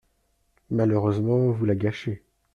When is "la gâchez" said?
1.67-2.23